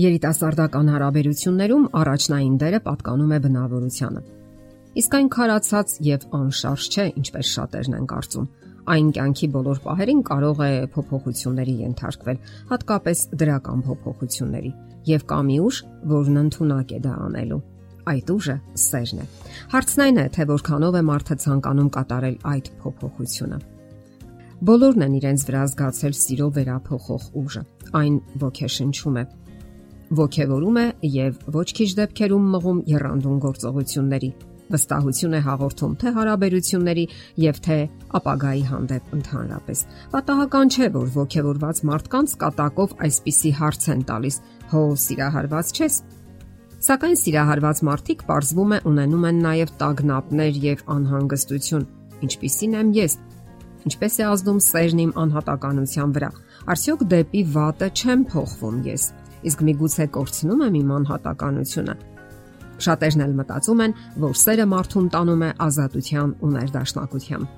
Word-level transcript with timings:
Երիտասարդական 0.00 0.86
հարաբերություններում 0.94 1.86
առաջնային 1.98 2.52
դերը 2.60 2.78
պատկանում 2.84 3.32
է 3.36 3.38
բնավորությանը։ 3.44 4.20
Իսկ 5.00 5.16
այն 5.18 5.28
քարացած 5.34 5.94
եւ 6.06 6.22
անշարժ 6.38 6.84
չէ, 6.94 7.04
ինչպես 7.20 7.50
շատերն 7.56 7.96
են 7.98 8.06
կարծում։ 8.12 8.46
Այն 8.94 9.10
կյանքի 9.16 9.48
բոլոր 9.56 9.80
պահերին 9.84 10.22
կարող 10.30 10.62
է 10.66 10.70
փոփոխությունների 10.94 11.74
ենթարկվել, 11.82 12.38
հատկապես 12.70 13.24
դրական 13.42 13.82
փոփոխությունների, 13.90 14.72
եւ 15.10 15.26
կա 15.30 15.40
մի 15.50 15.58
ուժ, 15.66 15.82
որն 16.14 16.40
ընդունակ 16.44 16.94
է 16.96 17.00
դա 17.04 17.12
անելու։ 17.26 17.60
Այդ 18.10 18.32
ուժը 18.34 18.56
սերն 18.86 19.20
է։ 19.20 19.26
Հարցն 19.74 20.04
այն 20.06 20.22
է, 20.22 20.26
թե 20.38 20.48
որքանով 20.54 20.96
է 20.96 21.02
մարդը 21.10 21.36
ցանկանում 21.44 21.90
կատարել 21.98 22.40
այդ 22.54 22.72
փոփոխությունը։ 22.80 23.60
Բոլորն 24.60 25.04
են 25.06 25.14
իրենց 25.20 25.44
վրա 25.48 25.60
զգացել 25.70 26.16
սիրո 26.20 26.48
վերափոխող 26.56 27.28
ուժը։ 27.40 27.62
Այն 28.00 28.16
ոգեշնչում 28.40 29.20
է, 29.20 29.24
ոգևորում 30.10 30.78
է 30.80 30.86
եւ 31.06 31.42
ոչ 31.54 31.66
քիչ 31.78 31.90
դեպքերում 32.00 32.46
մղում 32.54 32.78
երանդուն 32.90 33.42
գործողությունների։ 33.44 34.30
Վստահություն 34.70 35.34
է 35.34 35.40
հաղորդում 35.46 35.94
թե 36.00 36.10
հարաբերությունների 36.16 37.04
եւ 37.42 37.60
թե 37.66 37.78
ապագայի 38.18 38.62
հանդեպ 38.70 39.14
ընդհանրապես։ 39.16 39.82
Պատահական 40.14 40.70
չէ, 40.70 40.88
որ 40.94 41.08
ոգևորված 41.14 41.82
մարդկանց 41.90 42.34
կատակով 42.42 42.94
այսպիսի 43.06 43.52
հարց 43.60 43.88
են 43.94 44.04
տալիս. 44.10 44.36
«Հո 44.70 44.82
սիրահարված 45.04 45.72
չես»։ 45.74 45.94
Սակայն 46.80 47.16
սիրահարված 47.20 47.82
մարդիկ 47.90 48.22
ողրվում 48.30 48.70
է 48.70 48.78
ունենում 48.90 49.26
են 49.30 49.40
նաև 49.46 49.72
տագնապներ 49.80 50.60
եւ 50.70 50.84
անհանգստություն, 50.94 51.88
ինչպիսին 52.30 52.76
եմ 52.80 52.92
ես։ 53.00 53.16
Ինչպես 53.90 54.14
է 54.20 54.24
ազդում 54.30 54.60
սերն 54.70 55.02
իմ 55.04 55.12
անհատականության 55.24 56.14
վրա։ 56.16 56.30
Արդյոք 56.70 57.04
դեպի 57.10 57.42
վատը 57.56 57.90
չեմ 58.00 58.24
փոխվում 58.30 58.80
ես 58.90 59.04
իսկ 59.48 59.62
միգուցե 59.70 60.06
կորցնում 60.16 60.64
եմ 60.66 60.76
իմ 60.80 60.90
անհատականությունը։ 61.00 61.94
Շատերն 62.80 63.24
էլ 63.24 63.32
մտածում 63.40 63.80
են, 63.84 63.94
որ 64.24 64.36
սերը 64.40 64.66
մարդուն 64.70 65.08
տանում 65.14 65.42
է 65.44 65.50
ազատության 65.66 66.30
ու 66.40 66.50
ներդաշնակության։ 66.54 67.48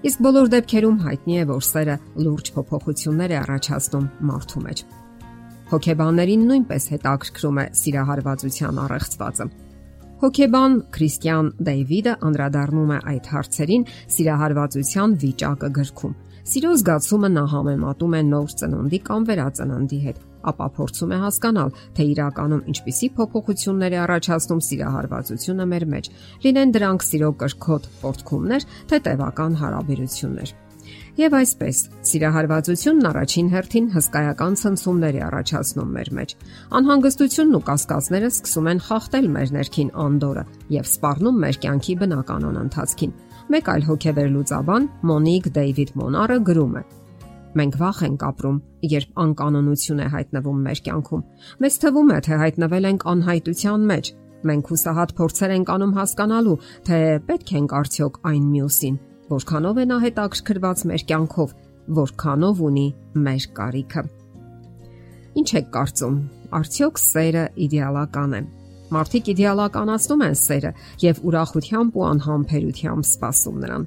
Իսկ 0.00 0.20
բոլոր 0.24 0.50
դեպքերում 0.54 0.98
հայտնի 1.04 1.34
է, 1.40 1.44
որ 1.50 1.64
սերը 1.70 1.96
լուրջ 2.24 2.46
փոփոխություններ 2.56 3.32
է 3.34 3.38
առաջացնում 3.40 4.06
մարդու 4.30 4.62
մեջ։ 4.64 4.82
Հոգեբաններին 5.70 6.46
նույնպես 6.50 6.86
հետաքրքրում 6.92 7.60
է 7.60 7.66
սիրահարվածության 7.80 8.80
առեղծվածը։ 8.84 9.46
Հոգեբան 10.20 10.72
Քրիստիան 10.96 11.46
Դեյվիդը 11.68 12.14
անդրադառնում 12.30 12.90
է 12.90 12.98
այդ 13.12 13.28
հարցերին 13.34 13.86
սիրահարվածության 14.16 15.14
վիճակը 15.20 15.70
գրքում։ 15.80 16.16
Սիրո 16.50 16.72
զգացումը 16.80 17.30
նա 17.36 17.44
համեմատում 17.54 18.16
է 18.18 18.22
նոր 18.32 18.58
ծնունդի 18.60 19.00
կամ 19.06 19.28
վերածննդի 19.30 20.00
հետ 20.08 20.26
ապա 20.50 20.66
փորձում 20.76 21.12
է 21.16 21.18
հասկանալ, 21.24 21.74
թե 21.96 22.06
իրականում 22.14 22.64
ինչպիսի 22.72 23.10
փոփոխություններ 23.18 23.92
է 23.96 24.00
առաջացնում 24.06 24.64
սիրահարվածությունը 24.70 25.68
մեր 25.74 25.86
մեջ։ 25.94 26.10
Լինեն 26.46 26.74
դրանք 26.78 27.06
սիրո 27.10 27.30
կրքոտ 27.44 27.92
պորտքումներ, 28.00 28.66
թե 28.90 29.00
տևական 29.10 29.60
հարաբերություններ։ 29.60 30.58
Եվ 31.20 31.34
այսպես, 31.36 31.78
սիրահարվածությունն 32.06 33.08
առաջին 33.10 33.48
հերթին 33.52 33.88
հսկայական 33.94 34.54
ցնցումներ 34.60 35.18
է 35.18 35.22
առաջացնում 35.26 35.90
մեր 35.96 36.10
մեջ։ 36.18 36.34
Անհանգստությունն 36.80 37.58
ու 37.58 37.62
կասկածները 37.66 38.30
սկսում 38.30 38.70
են 38.72 38.80
խախտել 38.86 39.28
մեր 39.34 39.52
ներքին 39.58 39.90
անդորը 40.06 40.46
եւ 40.76 40.88
սպառնում 40.90 41.42
մեր 41.44 41.60
կյանքի 41.66 41.98
բնականon 42.04 42.62
ընթացքին։ 42.62 43.18
Մեկ 43.50 43.74
այլ 43.74 43.84
հոգեվեր 43.90 44.32
լուծաբան 44.38 44.88
Մոնիկ 45.10 45.52
Դեյվիդ 45.60 45.94
Մոնարը 46.00 46.40
գրում 46.50 46.80
է. 46.80 46.86
Մենք 47.58 47.76
վախ 47.80 48.00
ենք 48.06 48.24
ապրում, 48.28 48.58
երբ 48.86 49.16
անկանոնություն 49.24 50.00
է 50.00 50.04
հայտնվում 50.12 50.58
մեր 50.66 50.80
կյանքում։ 50.86 51.22
Մեզ 51.64 51.78
թվում 51.82 52.10
է, 52.14 52.18
թե 52.26 52.36
հայտնվել 52.40 52.84
ենք 52.90 53.06
անհայտության 53.10 53.86
մեջ։ 53.90 54.10
Մենք 54.50 54.70
հուսահատ 54.70 55.14
փորձեր 55.18 55.54
ենք 55.56 55.72
անում 55.74 55.94
հասկանալու, 55.98 56.54
թե 56.86 56.98
պետք 57.26 57.50
ենք 57.58 57.74
արդյոք 57.80 58.20
այն 58.30 58.44
մյուսին, 58.54 59.00
որքանով 59.34 59.80
է 59.80 59.84
նա 59.90 59.98
հետաքրքրված 60.04 60.84
մեր 60.90 61.04
կյանքով, 61.10 61.56
որքանով 62.00 62.62
ունի 62.70 62.86
մեր 63.26 63.48
կարիքը։ 63.58 64.04
Ինչ 65.40 65.50
է 65.50 65.62
կարծում, 65.74 66.16
արդյոք 66.60 67.02
սերը 67.02 67.44
իդեալական 67.66 68.38
է։ 68.38 68.42
Մարդիկ 68.90 69.28
իդեալականացնում 69.34 70.24
են 70.26 70.38
սերը 70.38 70.72
եւ 71.02 71.20
ուրախությամբ 71.30 71.98
ու 71.98 72.06
անհամբերությամբ 72.10 73.06
սպասում 73.10 73.60
նրան։ 73.64 73.84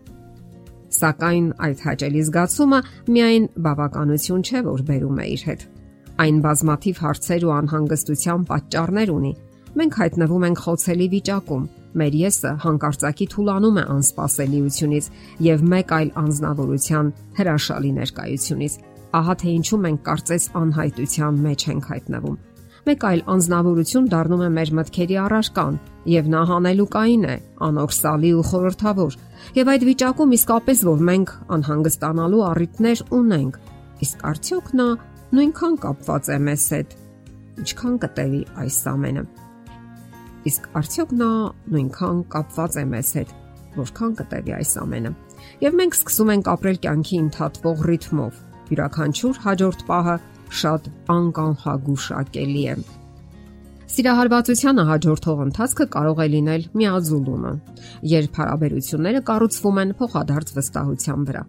Սակայն 0.93 1.47
այդ 1.65 1.79
հաճելի 1.87 2.21
զգացումը 2.27 2.79
միայն 3.13 3.47
բավականություն 3.65 4.43
չէ, 4.43 4.59
որ 4.67 4.83
բերում 4.89 5.21
է 5.23 5.25
իր 5.33 5.45
հետ։ 5.49 5.65
Այն 6.23 6.37
բազմաթիվ 6.43 7.01
հարցեր 7.03 7.45
ու 7.47 7.53
անհանգստության 7.57 8.45
պատճառներ 8.51 9.13
ունի։ 9.13 9.33
Մենք 9.73 9.97
հայտնվում 10.03 10.45
ենք 10.49 10.63
խոցելի 10.63 11.07
վիճակում։ 11.13 11.67
Մեր 11.93 12.15
եսը 12.21 12.51
հանկարծակի 12.63 13.27
թուլանում 13.33 13.77
է 13.81 13.83
անսպասելիությունից 13.97 15.11
եւ 15.49 15.67
մեկ 15.73 15.93
այլ 15.97 16.09
անznավորության 16.23 17.11
հրաշալի 17.41 17.91
ներկայությունից։ 17.97 18.79
Ահա 19.13 19.37
թե 19.43 19.53
ինչու 19.57 19.83
մենք 19.83 20.01
կարծես 20.09 20.49
անհայտության 20.63 21.45
մեջ 21.47 21.69
ենք 21.73 21.93
հայտնվում 21.93 22.41
մեկ 22.83 23.03
այլ 23.07 23.21
անznավորություն 23.31 24.07
դառնում 24.11 24.41
է 24.43 24.47
մեր 24.53 24.71
մտքերի 24.77 25.17
առարկան 25.23 25.75
եւ 26.13 26.25
նա 26.33 26.41
հանելուկային 26.49 27.23
է, 27.31 27.35
անօրսալի 27.67 28.31
ու 28.35 28.43
խորթավոր։ 28.49 29.15
Եվ 29.55 29.71
այդ 29.73 29.85
վիճակում 29.87 30.33
իսկապես 30.37 30.81
որ 30.89 31.05
մենք 31.09 31.31
անհանգստանալու 31.55 32.43
առիթներ 32.49 33.03
ունենք, 33.19 33.59
իսկ 34.03 34.25
արդյոք 34.33 34.67
նա 34.79 34.87
նույնքան 35.33 35.77
կապված 35.85 36.27
է 36.33 36.37
մեզ 36.43 36.65
հետ, 36.73 36.97
ինչքան 37.63 37.95
կտևի 38.03 38.41
այս 38.63 38.79
ամենը։ 38.91 39.23
Իսկ 40.43 40.67
արդյոք 40.83 41.15
նա 41.23 41.31
նույնքան 41.73 42.19
կապված 42.35 42.77
է 42.83 42.85
մեզ 42.93 43.13
հետ, 43.17 43.33
որքան 43.79 44.17
կտևի 44.19 44.55
այս 44.59 44.73
ամենը։ 44.83 45.11
Եվ 45.63 45.77
մենք 45.79 45.97
սկսում 45.97 46.31
ենք 46.33 46.49
ապրել 46.53 46.77
կյանքի 46.83 47.17
ընդհատվող 47.23 47.83
ռիթմով։ 47.89 48.41
Յուրաքանչյուր 48.73 49.39
հաջորդ 49.43 49.83
պահը 49.87 50.15
շատ 50.61 50.89
անկանխագուշակելի 51.13 52.63
է։ 52.73 52.75
Սիրահարվածությանը 53.93 54.83
հաջորդող 54.89 55.41
ընթացքը 55.43 55.85
կարող 55.93 56.21
է 56.23 56.27
լինել 56.33 56.63
միաձուլումը, 56.79 57.53
երբ 58.13 58.39
հարաբերությունները 58.41 59.21
կառուցվում 59.29 59.79
են 59.83 59.95
փոխադարձ 59.99 60.53
վստահության 60.57 61.25
վրա։ 61.29 61.43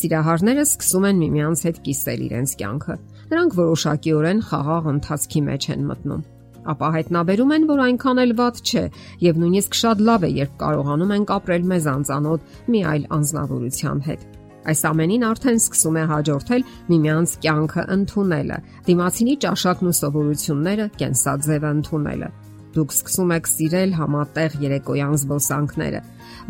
Սիրահարները 0.00 0.64
սկսում 0.70 1.06
են 1.10 1.20
միմյանց 1.20 1.64
հետ 1.68 1.80
կիսել 1.90 2.26
իրենց 2.30 2.52
կյանքը։ 2.60 2.98
Նրանք 3.30 3.56
որոշակիորեն 3.60 4.44
խաղաղ 4.50 4.92
ընթացքի 4.96 5.42
մեջ 5.50 5.66
են 5.76 5.88
մտնում 5.90 6.28
ապա 6.70 6.88
հայտնաբերում 6.96 7.54
են, 7.56 7.62
որ 7.70 7.80
այնքան 7.86 8.20
էլ 8.24 8.34
ված 8.40 8.60
չէ 8.60 8.82
եւ 9.24 9.38
նույնիսկ 9.40 9.78
շատ 9.80 10.02
լավ 10.08 10.26
է, 10.28 10.30
երբ 10.40 10.52
կարողանում 10.60 11.14
են 11.16 11.24
ապրել 11.36 11.64
մեզ 11.72 11.88
անծանոթ 11.94 12.60
մի 12.74 12.82
այլ 12.90 13.06
անznավորության 13.16 14.04
հետ։ 14.10 14.39
Այս 14.68 14.80
ամենին 14.90 15.22
արդեն 15.24 15.58
սկսում 15.60 15.96
է 15.96 16.04
հաջորդել 16.10 16.64
միմյանց 16.90 17.34
կյանքը 17.44 17.84
ընդունելը, 17.94 18.58
դիմացինի 18.90 19.36
ճաշակն 19.44 19.88
ու 19.90 19.94
սովորությունները 20.00 20.86
կենսաձևը 21.00 21.70
ընդունելը։ 21.80 22.28
Դուք 22.70 22.92
սկսում 22.94 23.32
եք 23.34 23.48
սիրել 23.50 23.94
համատեղ 23.98 24.56
երեկոյան 24.62 25.14
զբոսանքները, 25.20 26.02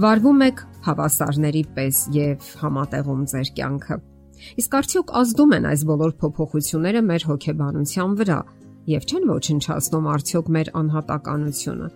վարվում 0.05 0.43
եք 0.51 0.65
հավասարների 0.91 1.63
պես 1.77 2.01
եւ 2.17 2.51
համատեղում 2.61 3.23
ձեր 3.31 3.53
կյանքը։ 3.61 3.97
Իսկ 4.61 4.77
արդյոք 4.81 5.15
ազդում 5.21 5.55
են 5.57 5.71
այս 5.71 5.87
բոլոր 5.91 6.13
փոփոխությունները 6.21 7.03
մեր 7.11 7.27
հոգեբանության 7.31 8.19
վրա 8.21 8.39
եւ 8.91 9.09
չեն 9.11 9.27
ոչնչացնում 9.31 10.13
արդյոք 10.17 10.53
մեր 10.57 10.71
անհատականությունը։ 10.81 11.91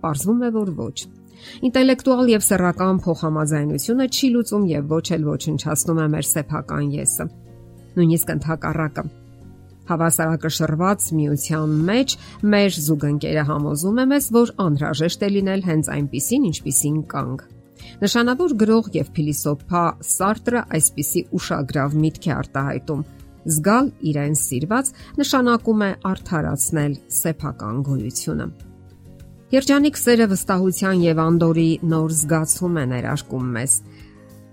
Պարզվում 0.00 0.40
է, 0.40 0.52
որ 0.56 0.76
ոչ։ 0.80 1.19
Ինտելեկտուալ 1.66 2.32
եւ 2.34 2.44
սեռական 2.46 3.00
փոխհամաձայնությունը 3.04 4.06
չի 4.10 4.30
լուծում 4.34 4.66
եւ 4.70 4.92
ոչ 4.94 5.06
էլ 5.16 5.26
ոչնչացնում 5.30 6.00
է 6.00 6.06
մեր 6.14 6.28
սեփական 6.30 6.90
եսը։ 6.96 7.26
Նույնիսկ 7.96 8.34
ընդհակառակը։ 8.36 9.04
Հավասարակշռված 9.90 11.06
միության 11.18 11.72
մեջ 11.88 12.12
մեր 12.52 12.76
զուգընկերը 12.86 13.44
համոզում 13.48 13.96
է 13.98 14.04
մեզ, 14.12 14.28
որ 14.36 14.52
անհրաժեշտ 14.66 15.24
է 15.26 15.30
լինել 15.36 15.64
հենց 15.70 15.90
այնպիսին, 15.96 16.46
ինչպիսին 16.50 17.00
կանք։ 17.10 17.42
Նշանավոր 18.00 18.54
գրող 18.60 18.90
եւ 18.96 19.10
փիլիսոփա 19.16 19.84
Սարտրը 20.14 20.62
այսպիսի 20.78 21.24
ուշագրավ 21.40 21.98
միտք 22.06 22.30
է 22.30 22.34
արտահայտում. 22.38 23.04
զգալ 23.50 23.86
իրեն 24.10 24.34
սիրված 24.36 24.90
նշանակում 25.20 25.84
է 25.86 25.92
արդարացնել 26.14 26.98
սեփական 27.20 27.86
գոյությունը։ 27.88 28.69
Երջանիկ 29.50 29.96
սերը 29.98 30.26
վստահության 30.30 31.00
եւ 31.02 31.20
անդորի 31.20 31.70
նոր 31.90 32.12
զգացում 32.14 32.76
է 32.78 32.82
ներարկում 32.90 33.46
մեզ։ 33.56 33.72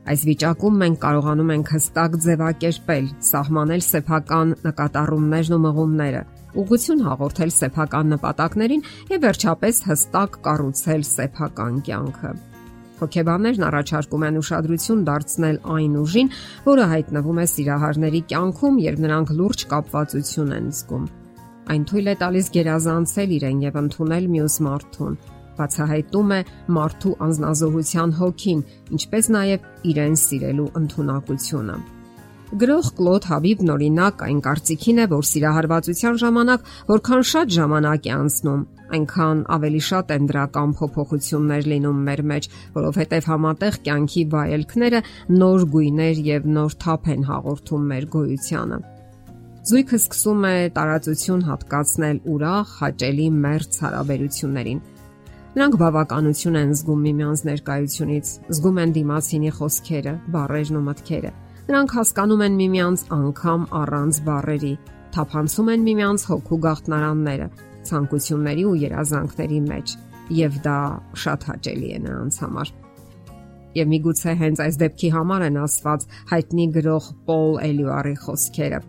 Այս 0.10 0.24
վիճակում 0.26 0.80
մենք 0.82 0.98
կարողանում 1.04 1.52
ենք 1.54 1.70
հստակ 1.76 2.16
ձևակերպել, 2.26 3.12
սահմանել 3.28 3.84
սեփական 3.88 4.56
նկատառումներն 4.64 5.54
ու 5.54 5.60
մղումները, 5.68 6.24
ուղղություն 6.64 7.06
հաղորդել 7.10 7.54
սեփական 7.58 8.10
նպատակներին 8.16 8.84
եւ 9.14 9.22
վերջապես 9.28 9.84
հստակ 9.92 10.40
կառուցել 10.50 11.06
սեփական 11.12 11.80
կյանքը։ 11.86 12.34
Հոգեբաններն 12.98 13.68
առաջարկում 13.70 14.28
են 14.32 14.42
ուշադրություն 14.42 15.06
դարձնել 15.12 15.62
այն 15.78 16.02
ուժին, 16.02 16.34
որը 16.66 16.90
հայտնվում 16.98 17.46
է 17.46 17.48
սիրահարների 17.54 18.26
կյանքում, 18.34 18.84
երբ 18.88 19.06
նրանք 19.06 19.38
լուրջ 19.38 19.70
կապվածություն 19.78 20.58
են 20.58 20.74
զգում։ 20.74 21.08
Այն 21.68 21.84
թույլ 21.88 22.08
է 22.08 22.16
տալիս 22.22 22.54
գերազանցել 22.56 23.34
իրեն 23.38 23.66
եւ 23.68 23.82
ընդունել 23.82 24.30
մյուս 24.38 24.56
մարդուն 24.68 25.18
բացահայտում 25.58 26.34
է 26.38 26.40
մարդու 26.78 27.14
անznազողության 27.28 28.16
հոգին, 28.22 28.64
ինչպես 28.98 29.30
նաև 29.36 29.70
իրեն 29.92 30.18
սիրելու 30.24 30.72
ընտունակությունը։ 30.82 31.78
Գրող 32.48 32.90
Կլոդ 32.96 33.26
Հաբիբն 33.28 33.72
օրինակ 33.74 34.22
այն 34.24 34.38
կարծիքին 34.46 35.02
է, 35.04 35.08
որ 35.12 35.26
սիրահարվածության 35.30 36.20
ժամանակ 36.22 36.70
որքան 36.92 37.26
շատ 37.32 37.52
ժամանակ 37.58 38.08
է 38.08 38.14
անցնում, 38.18 38.62
այնքան 38.98 39.42
ավելի 39.58 39.82
շատ 39.88 40.14
են 40.16 40.30
դրական 40.32 40.76
փոփոխություններ 40.80 41.72
լինում 41.74 42.04
մեր 42.08 42.22
մեջ, 42.32 42.52
որովհետև 42.78 43.32
համատեղ 43.36 43.80
կյանքի 43.88 44.24
վայելքները 44.38 45.02
նոր 45.44 45.72
գույներ 45.76 46.22
եւ 46.32 46.52
նոր 46.56 46.78
թափ 46.88 47.12
են 47.18 47.28
հաղորդում 47.28 47.92
մեր 47.92 48.08
գոյությանը։ 48.16 48.80
Զույգը 49.68 49.98
սկսում 50.00 50.46
է 50.48 50.58
տարածություն 50.78 51.42
հատկացնել 51.44 52.20
ուրախ, 52.34 52.70
հաճելի 52.82 53.26
մերց 53.48 53.80
հարաբերություններին 53.84 54.80
Նրանք 55.58 55.76
բավականություն 55.82 56.58
են 56.60 56.72
զգում 56.78 57.00
միմյանց 57.08 57.42
ներկայությունից, 57.48 58.32
զգում 58.54 58.80
են 58.84 58.92
դիմացինի 58.98 59.52
խոսքերը, 59.58 60.12
բառերն 60.36 60.78
ու 60.78 60.82
մտքերը։ 60.88 61.32
Նրանք 61.68 61.96
հասկանում 61.98 62.44
են 62.48 62.58
միմյանց 62.62 63.04
անգամ 63.18 63.64
առանց 63.82 64.20
բառերի, 64.28 64.74
թափանցում 65.18 65.72
են 65.74 65.86
միմյանց 65.88 66.26
հոգու 66.32 66.60
գաղտնարանները, 66.68 67.48
ցանկությունների 67.90 68.68
ու 68.72 68.76
երազանքների 68.88 69.62
մեջ, 69.68 69.96
եւ 70.38 70.60
դա 70.68 70.80
շատ 71.28 71.48
հաճելի 71.50 71.90
է 71.98 72.02
նրանց 72.06 72.38
համար։ 72.48 72.76
Եվ 73.78 73.90
միգուցե 73.98 74.38
հենց 74.48 74.62
այս 74.68 74.78
դեպքի 74.84 75.10
համար 75.18 75.48
են 75.48 75.58
ասված 75.64 76.06
հայտնի 76.32 76.70
գրող 76.78 77.10
Պոլ 77.28 77.60
Էլյուարի 77.68 78.16
խոսքերը. 78.22 78.80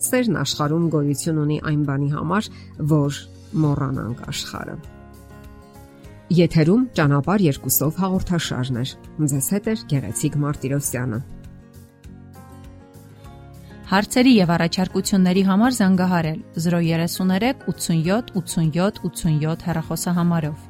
Սերն 0.00 0.38
աշխարհում 0.40 0.86
գոյություն 0.94 1.42
ունի 1.42 1.58
այն 1.70 1.82
բանի 1.88 2.08
համար, 2.14 2.48
որ 2.92 3.18
մոռանանք 3.64 4.22
աշխարհը։ 4.30 4.76
Եթերում 6.30 6.86
ճանապար 6.94 7.44
երկուսով 7.48 8.00
հաղորդաշարն 8.00 8.80
է։ 8.80 8.84
Ձեզ 9.34 9.50
հետ 9.56 9.68
է 9.70 9.74
Գեղեցիկ 9.92 10.40
Մարտիրոսյանը։ 10.44 11.20
Հարցերի 13.90 14.32
եւ 14.36 14.50
առաջարկությունների 14.54 15.42
համար 15.50 15.76
զանգահարել 15.80 16.42
033 16.64 17.64
87 17.66 18.36
87 18.38 19.00
87 19.10 19.64
հեռախոսահամարով։ 19.66 20.69